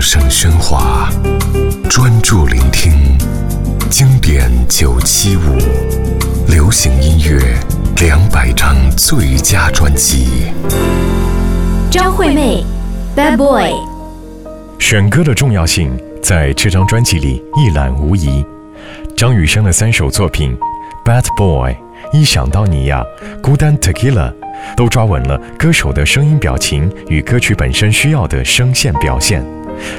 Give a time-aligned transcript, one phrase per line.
[0.00, 1.10] 声喧哗，
[1.90, 2.90] 专注聆听
[3.90, 5.58] 经典九七五，
[6.48, 7.38] 流行音乐
[8.00, 10.52] 两百张最佳专辑。
[11.90, 12.64] 张惠妹
[13.14, 13.72] ，Bad Boy。
[14.78, 18.42] 选歌的重要性在这张专辑里一览无遗。
[19.14, 20.56] 张雨生的三首作品
[21.06, 21.72] 《Bad Boy》、
[22.10, 23.04] 一想到你呀、
[23.42, 24.32] 孤单 Tequila，
[24.74, 29.44] 都抓稳了歌手的声音表情与歌曲本身需要的声线表现，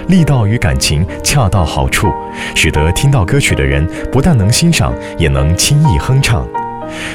[0.07, 2.11] 力道与感情恰到好处，
[2.55, 6.47] 使得听到歌曲的人不但能欣赏，也能轻易哼唱。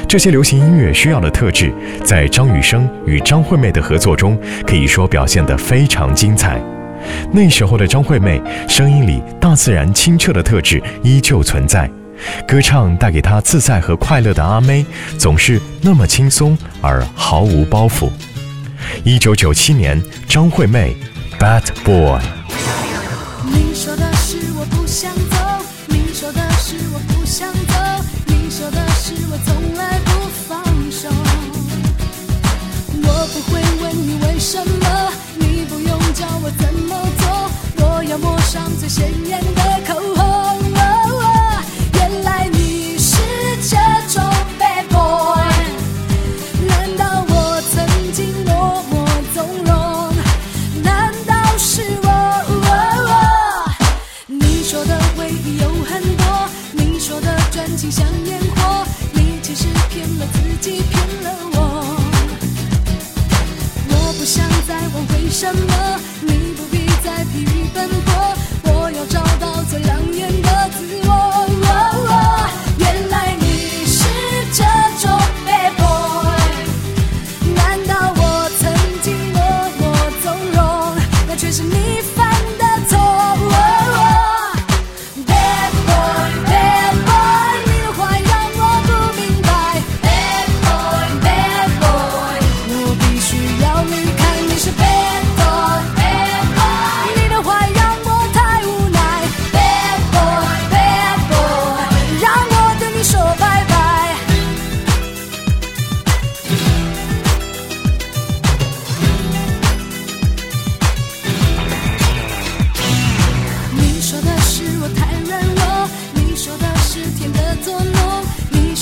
[0.09, 6.59] 这些流行音乐需要的特质，在张雨生与张惠妹的合作中，可以说表现得非常精彩。
[7.31, 11.91] 那时候的张惠妹声音里大自然清澈的特质依旧存在，
[12.49, 14.85] 歌唱带给她自在和快乐的阿妹
[15.19, 18.11] 总是那么轻松而毫无包袱。
[19.05, 20.97] 一九九七年，张惠妹
[21.39, 22.19] 《Bad Boy》。
[24.97, 25.37] 想走，
[25.89, 27.75] 你说的是我不想走，
[28.29, 30.11] 你说的是我从来不
[30.49, 31.11] 放手。
[33.03, 40.25] 我不会问你为什么，你不用教我怎么做，我要抹上最鲜艳的口红。
[40.77, 43.19] 哦原来你是
[43.69, 43.77] 这
[44.15, 44.25] 种
[44.59, 45.45] bad boy，
[46.67, 49.06] 难道我曾经默默
[57.77, 61.59] 情像烟火，你其实骗了自己，骗了我。
[63.89, 68.36] 我不想再问为什么，你不必再疲于奔波，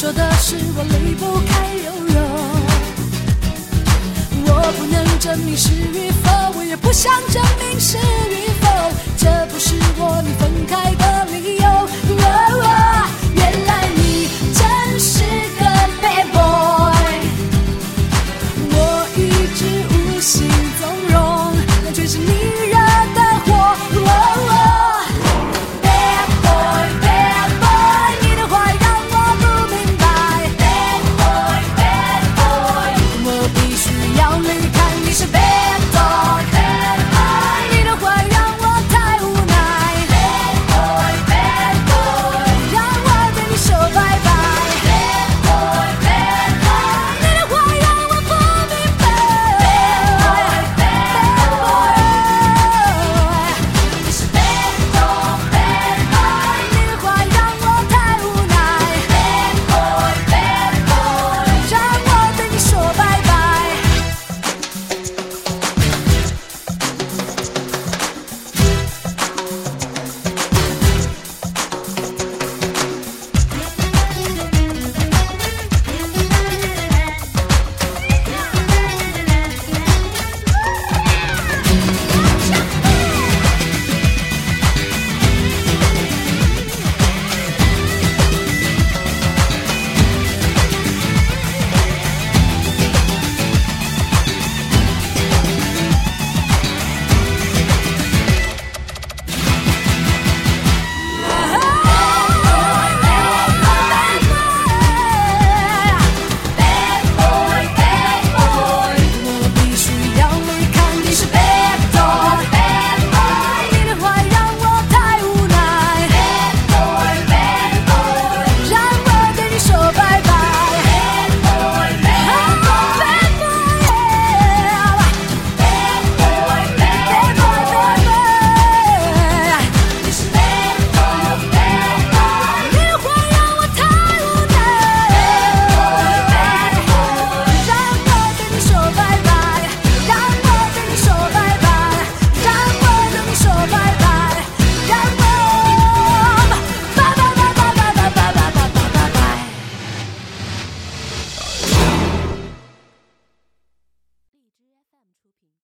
[0.04, 2.20] 说的是我离不开柔柔。
[4.44, 8.53] 我不能证明是与否，我也不想证明是与